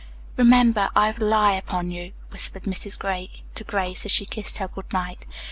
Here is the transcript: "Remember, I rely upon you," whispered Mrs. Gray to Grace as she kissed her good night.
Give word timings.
"Remember, 0.35 0.89
I 0.95 1.09
rely 1.11 1.51
upon 1.51 1.91
you," 1.91 2.13
whispered 2.31 2.63
Mrs. 2.63 2.97
Gray 2.97 3.43
to 3.53 3.63
Grace 3.63 4.03
as 4.03 4.11
she 4.11 4.25
kissed 4.25 4.57
her 4.57 4.67
good 4.67 4.91
night. 4.91 5.27